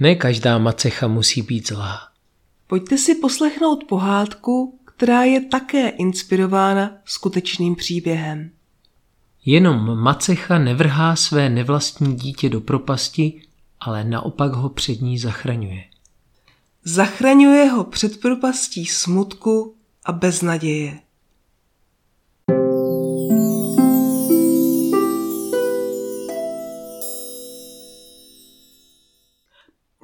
[0.00, 2.08] Ne každá macecha musí být zlá.
[2.66, 8.50] Pojďte si poslechnout pohádku, která je také inspirována skutečným příběhem.
[9.44, 13.42] Jenom macecha nevrhá své nevlastní dítě do propasti,
[13.80, 15.84] ale naopak ho před ní zachraňuje.
[16.84, 19.74] Zachraňuje ho před propastí smutku
[20.04, 21.00] a beznaděje.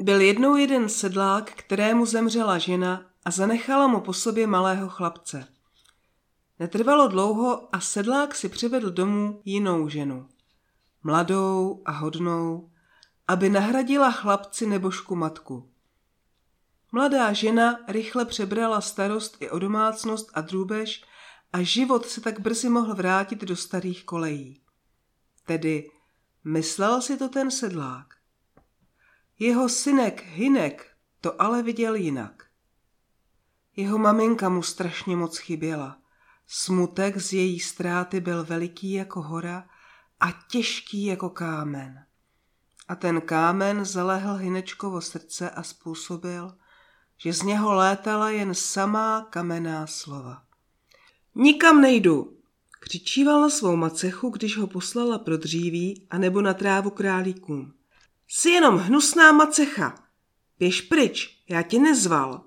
[0.03, 5.49] Byl jednou jeden sedlák, kterému zemřela žena a zanechala mu po sobě malého chlapce.
[6.59, 10.29] Netrvalo dlouho a sedlák si přivedl domů jinou ženu.
[11.03, 12.71] Mladou a hodnou,
[13.29, 15.71] aby nahradila chlapci nebožku matku.
[16.93, 21.05] Mladá žena rychle přebrala starost i o domácnost a drůbež
[21.53, 24.63] a život se tak brzy mohl vrátit do starých kolejí.
[25.47, 25.91] Tedy
[26.45, 28.22] myslel si to ten sedlák.
[29.39, 30.87] Jeho synek Hinek
[31.21, 32.47] to ale viděl jinak.
[33.77, 35.99] Jeho maminka mu strašně moc chyběla.
[36.47, 39.69] Smutek z její ztráty byl veliký jako hora
[40.21, 42.07] a těžký jako kámen.
[42.89, 46.55] A ten kámen zalehl Hinečkovo srdce a způsobil,
[47.17, 50.43] že z něho létala jen samá kamenná slova.
[51.35, 52.39] Nikam nejdu,
[52.81, 57.75] křičíval na svou macechu, když ho poslala pro dříví a nebo na trávu králíkům.
[58.35, 59.95] Jsi jenom hnusná macecha.
[60.59, 62.45] Běž pryč, já tě nezval.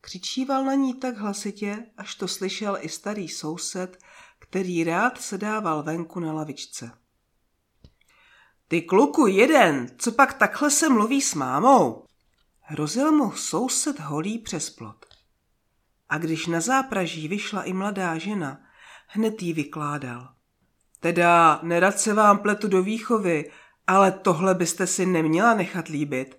[0.00, 3.98] Křičíval na ní tak hlasitě, až to slyšel i starý soused,
[4.38, 6.90] který rád sedával venku na lavičce.
[8.68, 12.04] Ty kluku jeden, co pak takhle se mluví s mámou?
[12.60, 15.06] Hrozil mu soused holí přes plot.
[16.08, 18.60] A když na zápraží vyšla i mladá žena,
[19.06, 20.34] hned jí vykládal.
[21.00, 23.50] Teda, nerad se vám pletu do výchovy,
[23.86, 26.38] ale tohle byste si neměla nechat líbit.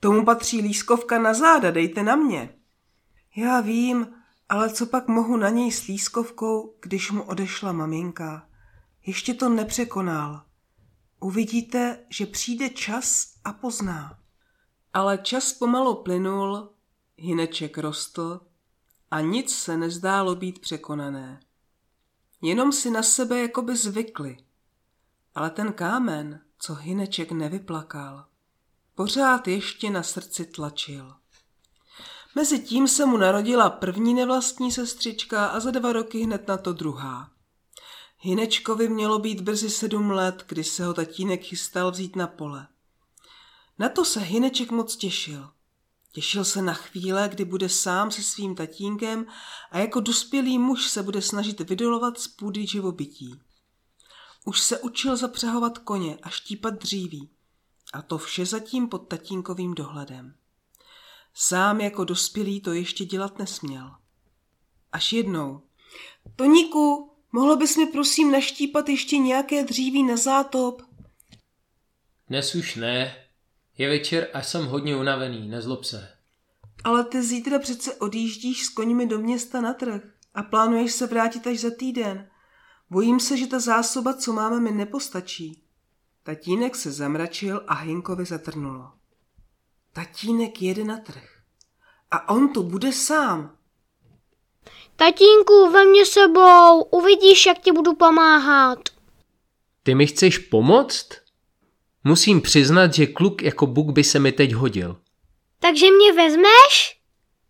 [0.00, 2.54] Tomu patří lískovka na záda, dejte na mě.
[3.36, 4.06] Já vím,
[4.48, 8.48] ale co pak mohu na něj s lískovkou, když mu odešla maminka?
[9.06, 10.42] Ještě to nepřekonal.
[11.20, 14.18] Uvidíte, že přijde čas a pozná.
[14.92, 16.70] Ale čas pomalu plynul,
[17.16, 18.40] hineček rostl
[19.10, 21.40] a nic se nezdálo být překonané.
[22.42, 24.36] Jenom si na sebe jakoby zvykli.
[25.34, 28.24] Ale ten kámen, co Hineček nevyplakal.
[28.94, 31.14] Pořád ještě na srdci tlačil.
[32.34, 37.30] Mezitím se mu narodila první nevlastní sestřička a za dva roky hned na to druhá.
[38.18, 42.68] Hinečkovi mělo být brzy sedm let, kdy se ho tatínek chystal vzít na pole.
[43.78, 45.50] Na to se Hineček moc těšil.
[46.12, 49.26] Těšil se na chvíle, kdy bude sám se svým tatínkem
[49.70, 53.40] a jako dospělý muž se bude snažit vydolovat z půdy živobytí.
[54.48, 57.30] Už se učil zapřehovat koně a štípat dříví.
[57.92, 60.34] A to vše zatím pod tatínkovým dohledem.
[61.34, 63.90] Sám jako dospělý to ještě dělat nesměl.
[64.92, 65.62] Až jednou.
[66.36, 70.82] Toníku, mohlo bys mi prosím naštípat ještě nějaké dříví na zátop?
[72.28, 73.16] Dnes už ne.
[73.78, 76.08] Je večer a jsem hodně unavený, nezlob se.
[76.84, 80.02] Ale ty zítra přece odjíždíš s koněmi do města na trh
[80.34, 82.30] a plánuješ se vrátit až za týden.
[82.90, 85.62] Bojím se, že ta zásoba, co máme, mi nepostačí.
[86.22, 88.92] Tatínek se zamračil a Hinkovi zatrnulo.
[89.92, 91.28] Tatínek jede na trh.
[92.10, 93.56] A on tu bude sám.
[94.96, 98.78] Tatínku, ve mě sebou, uvidíš, jak ti budu pomáhat.
[99.82, 101.08] Ty mi chceš pomoct?
[102.04, 105.00] Musím přiznat, že kluk jako Buk by se mi teď hodil.
[105.60, 107.00] Takže mě vezmeš?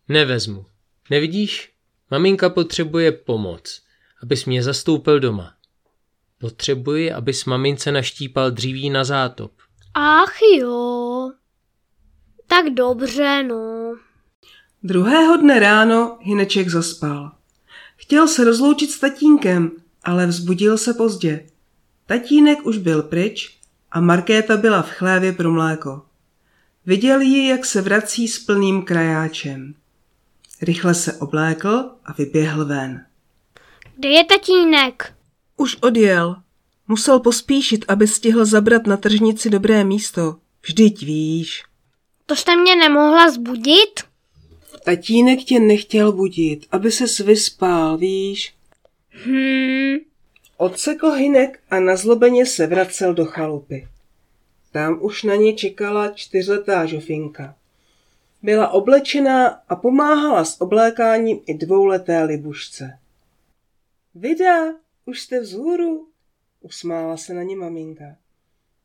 [0.09, 0.67] Nevezmu.
[1.11, 1.73] Nevidíš?
[2.11, 3.86] Maminka potřebuje pomoc
[4.22, 5.53] abys mě zastoupil doma.
[6.38, 9.53] Potřebuji, abys mamince naštípal dříví na zátop.
[9.94, 11.31] Ach jo.
[12.47, 13.94] Tak dobře, no.
[14.82, 17.32] Druhého dne ráno Hineček zaspal.
[17.97, 19.71] Chtěl se rozloučit s tatínkem,
[20.04, 21.47] ale vzbudil se pozdě.
[22.06, 23.59] Tatínek už byl pryč
[23.91, 26.03] a Markéta byla v chlévě pro mléko.
[26.87, 29.74] Viděl ji, jak se vrací s plným krajáčem.
[30.62, 33.04] Rychle se oblékl a vyběhl ven.
[33.97, 35.15] Kde je tatínek?
[35.57, 36.37] Už odjel.
[36.89, 40.37] Musel pospíšit, aby stihl zabrat na tržnici dobré místo.
[40.63, 41.65] Vždyť víš.
[42.27, 44.01] To jste mě nemohla zbudit?
[44.84, 48.54] Tatínek tě nechtěl budit, aby se vyspal, víš.
[49.10, 49.97] Hmm.
[50.57, 53.89] Odsekl hynek a nazlobeně se vracel do chalupy.
[54.72, 57.54] Tam už na ně čekala čtyřletá žofinka.
[58.43, 62.98] Byla oblečená a pomáhala s oblékáním i dvouleté libušce.
[64.18, 64.74] Vida,
[65.04, 66.09] už jste vzhůru,
[66.60, 68.16] usmála se na ně maminka.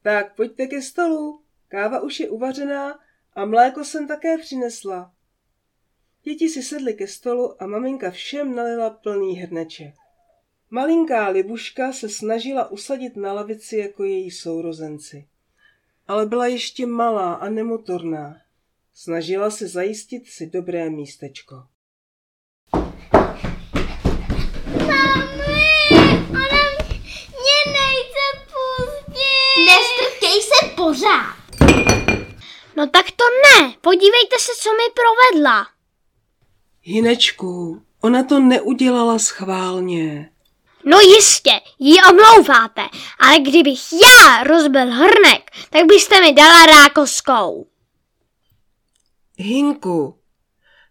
[0.02, 3.00] Tak pojďte ke stolu, káva už je uvařená
[3.34, 5.14] A mléko jsem také přinesla.
[6.24, 9.96] Děti si sedly ke stolu a maminka všem nalila plný hrneček.
[10.70, 15.28] Malinká Libuška se snažila usadit na lavici jako její sourozenci.
[16.08, 18.38] Ale byla ještě malá a nemotorná.
[18.94, 21.64] Snažila se zajistit si dobré místečko.
[24.88, 25.68] Mami,
[26.30, 26.64] ona
[27.42, 29.66] mě nejde pustit.
[29.66, 31.36] Nestrkej se pořád.
[32.76, 35.68] No tak to ne, podívejte se, co mi provedla.
[36.82, 40.32] Hinečku, ona to neudělala schválně.
[40.86, 42.82] No jistě, ji omlouváte,
[43.20, 47.68] ale kdybych já rozbil hrnek, tak byste mi dala rákoskou.
[49.38, 50.20] Hinku,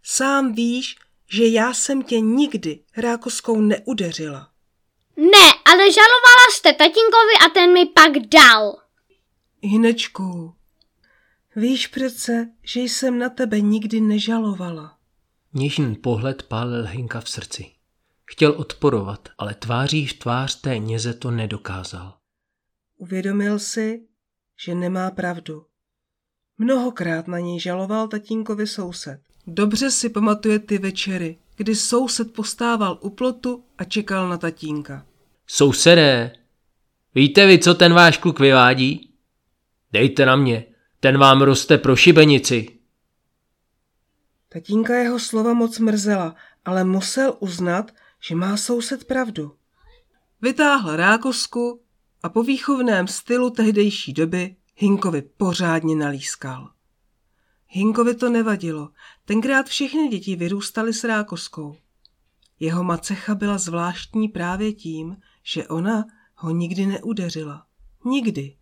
[0.02, 0.96] sám víš,
[1.28, 4.48] že já jsem tě nikdy rákoskou neudeřila.
[5.16, 8.79] Ne, ale žalovala jste tatínkovi a ten mi pak dal.
[9.62, 10.54] Hinečku,
[11.56, 14.98] víš přece, že jsem na tebe nikdy nežalovala.
[15.54, 17.70] Něžný pohled pálil Hinka v srdci.
[18.24, 22.14] Chtěl odporovat, ale tváří v tvář té něze to nedokázal.
[22.96, 24.06] Uvědomil si,
[24.64, 25.66] že nemá pravdu.
[26.58, 29.20] Mnohokrát na něj žaloval tatínkovi soused.
[29.46, 35.06] Dobře si pamatuje ty večery, kdy soused postával u plotu a čekal na tatínka.
[35.46, 36.32] Sousedé,
[37.14, 39.09] víte vy, co ten váš kluk vyvádí?
[39.92, 40.66] Dejte na mě,
[41.00, 42.78] ten vám roste pro šibenici.
[44.48, 49.56] Tatínka jeho slova moc mrzela, ale musel uznat, že má soused pravdu.
[50.42, 51.82] Vytáhl rákosku
[52.22, 56.70] a po výchovném stylu tehdejší doby Hinkovi pořádně nalískal.
[57.66, 58.90] Hinkovi to nevadilo,
[59.24, 61.76] tenkrát všechny děti vyrůstaly s rákoskou.
[62.60, 66.04] Jeho macecha byla zvláštní právě tím, že ona
[66.34, 67.66] ho nikdy neudeřila.
[68.04, 68.56] Nikdy.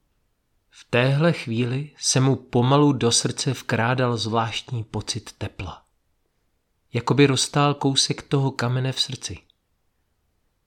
[0.70, 5.82] V téhle chvíli se mu pomalu do srdce vkrádal zvláštní pocit tepla.
[6.92, 9.38] Jakoby roztál kousek toho kamene v srdci.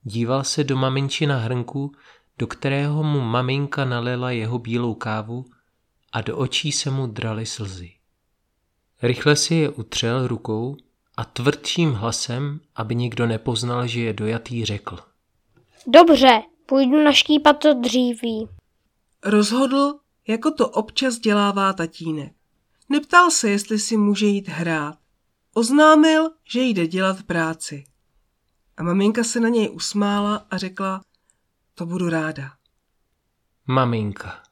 [0.03, 1.91] Díval se do maminčina hrnku,
[2.37, 5.45] do kterého mu maminka nalila jeho bílou kávu
[6.11, 7.91] a do očí se mu draly slzy.
[9.01, 10.77] Rychle si je utřel rukou
[11.17, 14.99] a tvrdším hlasem, aby nikdo nepoznal, že je dojatý, řekl.
[15.87, 18.47] Dobře, půjdu naštípat to dříví.
[19.25, 22.33] Rozhodl, jako to občas dělává tatínek.
[22.89, 24.97] Neptal se, jestli si může jít hrát.
[25.53, 27.83] Oznámil, že jde dělat práci.
[28.77, 31.01] A maminka se na něj usmála a řekla,
[31.75, 32.53] to budu ráda.
[33.67, 34.43] Maminka.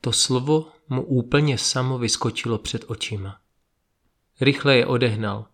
[0.00, 3.40] To slovo mu úplně samo vyskočilo před očima.
[4.40, 5.46] Rychle je odehnal.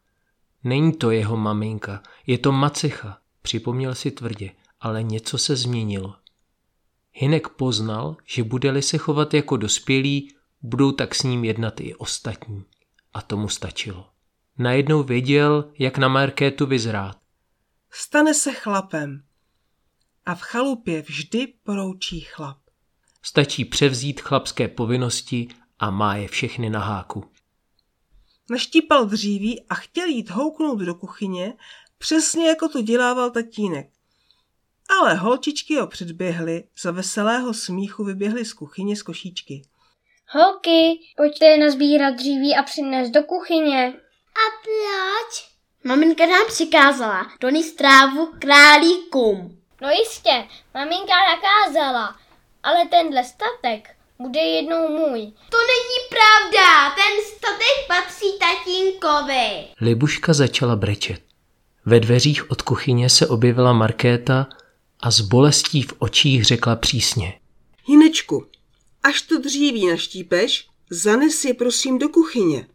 [0.65, 6.17] Není to jeho maminka, je to macecha, připomněl si tvrdě, ale něco se změnilo.
[7.21, 12.65] Hinek poznal, že bude-li se chovat jako dospělý, budou tak s ním jednat i ostatní.
[13.15, 14.11] A tomu stačilo.
[14.59, 17.19] Najednou věděl, jak na Markétu vyzrát.
[17.91, 19.23] Stane se chlapem.
[20.27, 22.59] A v chalupě vždy poroučí chlap.
[23.23, 25.49] Stačí převzít chlapské povinnosti
[25.79, 27.25] a má je všechny na háku.
[28.51, 31.55] Naštípal dříví a chtěl jít houknout do kuchyně,
[31.99, 33.98] přesně jako to dělával tatínek.
[34.99, 39.63] Ale holčičky ho předběhly, za veselého smíchu vyběhly z kuchyně z košíčky.
[40.29, 43.93] Holky, pojďte nazbírat dříví a přinést do kuchyně.
[44.29, 45.49] A proč?
[45.85, 49.59] Maminka nám přikázala donést trávu králíkům.
[49.83, 52.17] No jistě, maminka nakázala,
[52.63, 55.33] ale tenhle statek bude jednou můj.
[55.51, 59.69] To není pravda, ten statek patří tatínkovi.
[59.81, 61.21] Libuška začala brečet.
[61.87, 64.47] Ve dveřích od kuchyně se objevila Markéta
[65.01, 67.41] a s bolestí v očích řekla přísně.
[67.85, 68.47] Hinečku,
[69.03, 72.69] až to dříví naštípeš, zanes je prosím do kuchyně.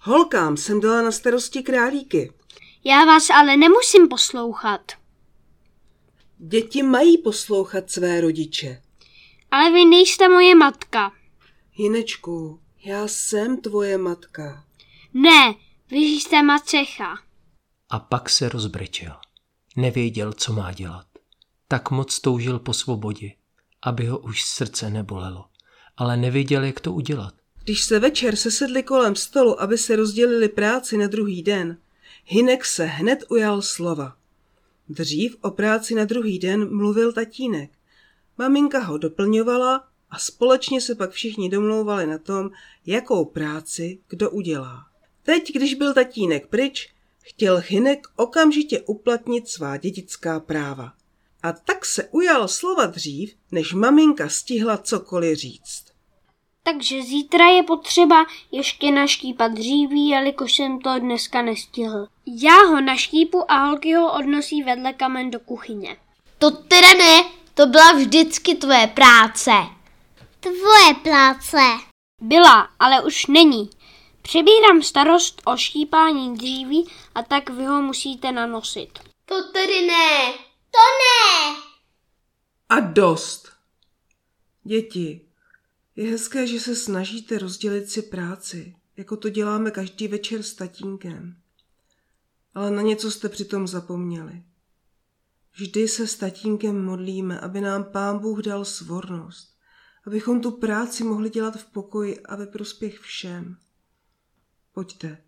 [0.00, 2.32] Holkám jsem dala na starosti králíky.
[2.84, 4.92] Já vás ale nemusím poslouchat.
[6.38, 8.82] Děti mají poslouchat své rodiče.
[9.50, 11.12] Ale vy nejste moje matka.
[11.72, 14.64] Hinečku, já jsem tvoje matka.
[15.14, 15.54] Ne,
[15.90, 17.18] vy jste macecha.
[17.90, 19.16] A pak se rozbrečel.
[19.76, 21.06] Nevěděl, co má dělat.
[21.72, 23.32] Tak moc toužil po svobodě,
[23.82, 25.44] aby ho už srdce nebolelo.
[25.96, 27.34] Ale nevěděl, jak to udělat.
[27.64, 31.78] Když se večer sesedli kolem stolu, aby se rozdělili práci na druhý den,
[32.24, 34.16] Hinek se hned ujal slova.
[34.88, 37.70] Dřív o práci na druhý den mluvil tatínek.
[38.38, 42.50] Maminka ho doplňovala a společně se pak všichni domlouvali na tom,
[42.86, 44.86] jakou práci kdo udělá.
[45.22, 50.92] Teď, když byl tatínek pryč, chtěl Hinek okamžitě uplatnit svá dědická práva.
[51.42, 55.84] A tak se ujal slova dřív, než maminka stihla cokoliv říct.
[56.62, 62.06] Takže zítra je potřeba ještě naštípat dříví, jelikož jsem to dneska nestihl.
[62.26, 65.96] Já ho naštípu a holky ho odnosí vedle kamen do kuchyně.
[66.38, 69.50] To teda ne, to byla vždycky tvoje práce.
[70.40, 71.58] Tvoje práce.
[72.20, 73.70] Byla, ale už není.
[74.22, 78.98] Přebírám starost o štípání dříví a tak vy ho musíte nanosit.
[79.24, 80.32] To tedy ne.
[80.72, 81.56] To ne.
[82.68, 83.52] A dost.
[84.64, 85.28] Děti,
[85.96, 91.36] je hezké, že se snažíte rozdělit si práci, jako to děláme každý večer s tatínkem.
[92.54, 94.42] Ale na něco jste přitom zapomněli.
[95.52, 99.58] Vždy se s tatínkem modlíme, aby nám pán Bůh dal svornost,
[100.06, 103.56] abychom tu práci mohli dělat v pokoji a ve prospěch všem.
[104.72, 105.24] Pojďte,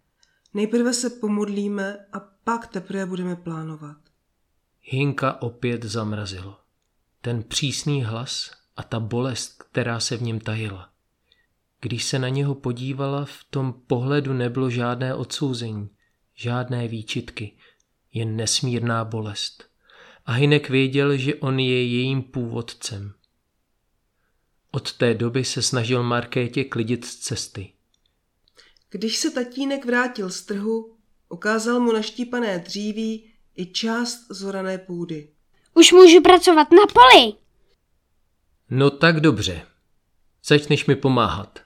[0.54, 4.03] nejprve se pomodlíme a pak teprve budeme plánovat.
[4.86, 6.58] Hinka opět zamrazilo.
[7.20, 10.90] Ten přísný hlas a ta bolest, která se v něm tajila.
[11.80, 15.90] Když se na něho podívala, v tom pohledu nebylo žádné odsouzení,
[16.34, 17.56] žádné výčitky,
[18.12, 19.70] jen nesmírná bolest.
[20.26, 23.14] A Hinek věděl, že on je jejím původcem.
[24.70, 27.72] Od té doby se snažil Markétě klidit z cesty.
[28.90, 30.96] Když se tatínek vrátil z trhu,
[31.28, 35.28] ukázal mu naštípané dříví i část zorané půdy.
[35.75, 37.32] Už můžu pracovat na poli.
[38.70, 39.66] No tak dobře.
[40.44, 41.58] Začneš mi pomáhat.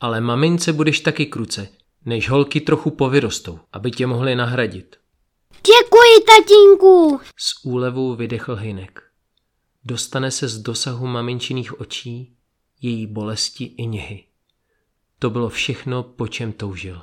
[0.00, 1.68] Ale mamince budeš taky kruce,
[2.04, 4.96] než holky trochu povyrostou, aby tě mohly nahradit.
[5.66, 7.20] Děkuji, tatínku.
[7.36, 9.02] S úlevou vydechl Hinek.
[9.84, 12.36] Dostane se z dosahu maminčiných očí,
[12.82, 14.24] její bolesti i něhy.
[15.18, 17.02] To bylo všechno, po čem toužil.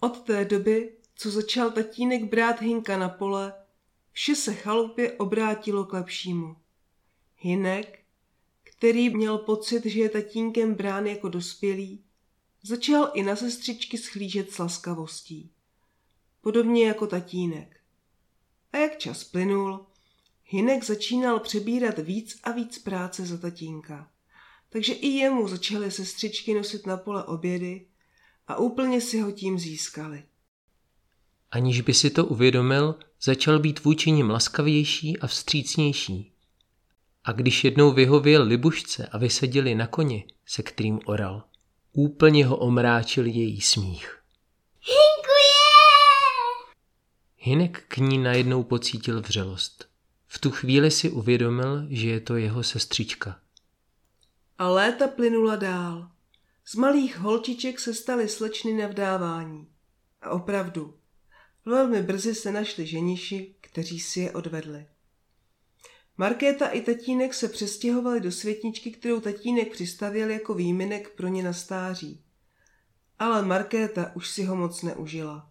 [0.00, 3.54] Od té doby, co začal tatínek brát Hinka na pole,
[4.12, 6.56] vše se chalupě obrátilo k lepšímu.
[7.36, 7.98] Hinek,
[8.62, 12.04] který měl pocit, že je tatínkem brán jako dospělý,
[12.62, 15.50] začal i na sestřičky schlížet s laskavostí.
[16.40, 17.80] Podobně jako tatínek.
[18.72, 19.86] A jak čas plynul,
[20.44, 24.10] Hinek začínal přebírat víc a víc práce za tatínka.
[24.68, 27.86] Takže i jemu začaly sestřičky nosit na pole obědy
[28.48, 30.24] a úplně si ho tím získali.
[31.52, 36.32] Aniž by si to uvědomil, začal být vůči nim laskavější a vstřícnější.
[37.24, 41.44] A když jednou vyhověl libušce a vysadili na koni, se kterým oral,
[41.92, 44.18] úplně ho omráčil její smích.
[47.36, 49.88] Hinek k ní najednou pocítil vřelost.
[50.26, 53.40] V tu chvíli si uvědomil, že je to jeho sestřička.
[54.58, 56.10] A léta plynula dál.
[56.64, 59.66] Z malých holčiček se staly slečny na vdávání.
[60.22, 60.94] A opravdu,
[61.64, 64.86] velmi brzy se našli ženiši, kteří si je odvedli.
[66.16, 71.52] Markéta i tatínek se přestěhovali do světničky, kterou tatínek přistavil jako výminek pro ně na
[71.52, 72.24] stáří.
[73.18, 75.50] Ale Markéta už si ho moc neužila.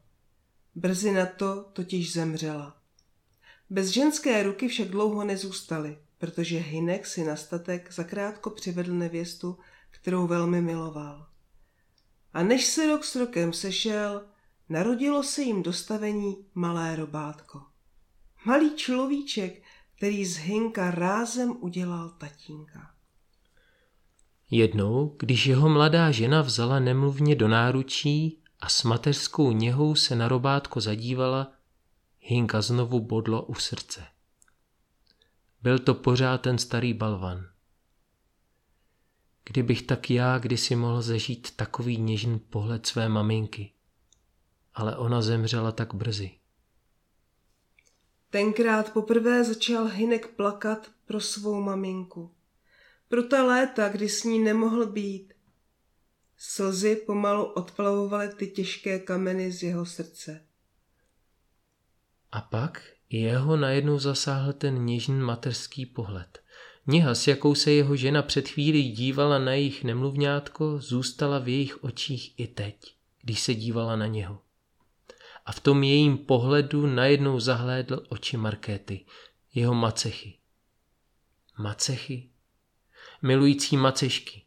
[0.76, 2.82] Brzy na to totiž zemřela.
[3.70, 9.58] Bez ženské ruky však dlouho nezůstaly, protože Hinek si na statek zakrátko přivedl nevěstu,
[9.92, 11.28] kterou velmi miloval.
[12.34, 14.26] A než se rok s rokem sešel,
[14.72, 17.62] narodilo se jim dostavení malé robátko.
[18.46, 19.64] Malý človíček,
[19.98, 22.92] který z Hinka rázem udělal tatínka.
[24.52, 30.28] Jednou, když jeho mladá žena vzala nemluvně do náručí a s mateřskou něhou se na
[30.28, 31.52] robátko zadívala,
[32.20, 34.06] Hinka znovu bodlo u srdce.
[35.62, 37.48] Byl to pořád ten starý balvan.
[39.46, 43.72] Kdybych tak já kdysi mohl zažít takový něžný pohled své maminky.
[44.74, 46.32] Ale ona zemřela tak brzy.
[48.30, 52.32] Tenkrát poprvé začal Hinek plakat pro svou maminku.
[53.08, 55.34] Pro ta léta, kdy s ní nemohl být.
[56.38, 60.46] Slzy pomalu odplavovaly ty těžké kameny z jeho srdce.
[62.32, 66.40] A pak jeho najednou zasáhl ten něžný mateřský pohled.
[66.88, 71.84] Něha, s jakou se jeho žena před chvílí dívala na jejich nemluvňátko, zůstala v jejich
[71.84, 74.42] očích i teď, když se dívala na něho.
[75.52, 79.06] A v tom jejím pohledu najednou zahlédl oči Markéty,
[79.54, 80.38] jeho macechy.
[81.60, 82.30] Macechy?
[83.22, 84.44] Milující macešky.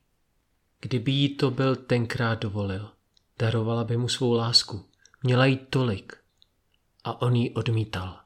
[0.81, 2.91] Kdyby jí to byl tenkrát dovolil,
[3.39, 4.89] darovala by mu svou lásku.
[5.23, 6.17] Měla jí tolik.
[7.05, 8.21] A on ji odmítal.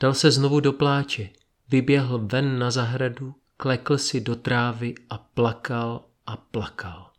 [0.00, 1.30] Dal se znovu do pláče,
[1.68, 7.10] vyběhl ven na zahradu, klekl si do trávy a plakal a plakal.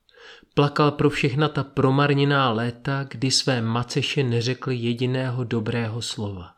[0.57, 6.55] Plakal pro všechna ta promarněná léta, kdy své maceše neřekli jediného dobrého slova.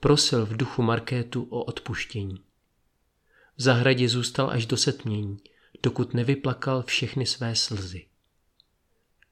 [0.00, 2.44] Prosil v duchu Markétu o odpuštění.
[3.56, 5.38] V zahradě zůstal až do setmění.
[5.82, 8.06] dokud nevyplakal všechny své slzy.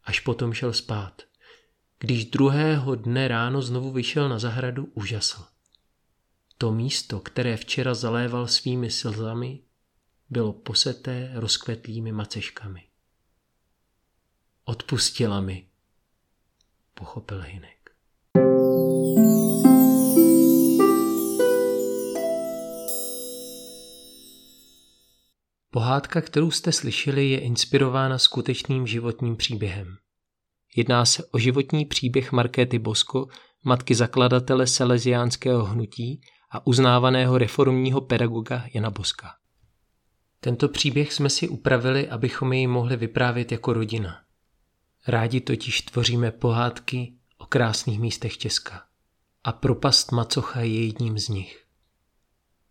[0.04, 1.22] Až potom šel spát.
[1.98, 5.44] Když druhého dne ráno znovu vyšel na zahradu, užasl.
[6.58, 9.60] To místo, které včera zaléval svými slzami,
[10.30, 12.82] bylo poseté rozkvetlými maceškami.
[14.66, 15.66] Odpustila mi,
[16.94, 17.90] pochopil Hinek.
[25.70, 29.96] Pohádka, kterou jste slyšeli, je inspirována skutečným životním příběhem.
[30.76, 33.26] Jedná se o životní příběh Markéty Bosko,
[33.64, 39.30] matky zakladatele Salesiánského hnutí a uznávaného reformního pedagoga Jana Boska.
[40.40, 44.23] Tento příběh jsme si upravili, abychom jej mohli vyprávět jako rodina.
[45.08, 48.82] Rádi totiž tvoříme pohádky o krásných místech Česka.
[49.44, 51.64] A propast Macocha je jedním z nich.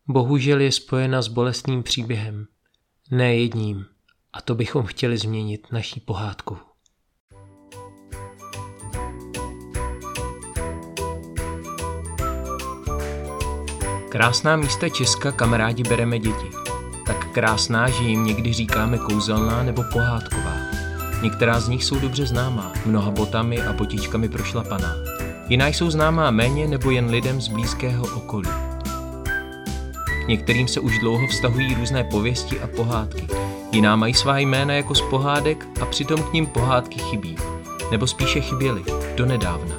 [0.08, 2.48] Bohužel je spojena s bolestným příběhem.
[3.12, 3.86] Ne jedním.
[4.34, 6.58] A to bychom chtěli změnit naší pohádkou.
[14.10, 16.48] Krásná místa Česka, kam rádi bereme děti.
[17.06, 20.73] Tak krásná, že jim někdy říkáme kouzelná nebo pohádková.
[21.24, 24.96] Některá z nich jsou dobře známá, mnoha botami a botičkami prošlapaná.
[25.50, 28.50] Jiná jsou známá méně nebo jen lidem z blízkého okolí.
[30.26, 33.28] K některým se už dlouho vztahují různé pověsti a pohádky.
[33.72, 37.36] Jiná mají svá jména jako z pohádek a přitom k ním pohádky chybí.
[37.92, 38.84] Nebo spíše chyběly,
[39.16, 39.76] donedávna.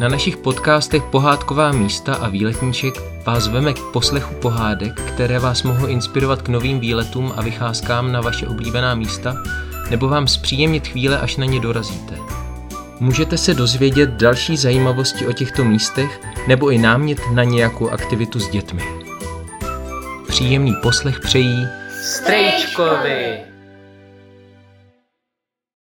[0.00, 2.94] Na našich podcastech Pohádková místa a výletníček
[3.26, 8.20] vás veme k poslechu pohádek, které vás mohou inspirovat k novým výletům a vycházkám na
[8.20, 9.36] vaše oblíbená místa,
[9.90, 12.14] nebo vám zpříjemnit chvíle, až na ně dorazíte.
[13.00, 18.48] Můžete se dozvědět další zajímavosti o těchto místech nebo i námět na nějakou aktivitu s
[18.48, 18.82] dětmi.
[20.28, 21.66] Příjemný poslech přejí
[22.02, 23.57] Strejčkovi!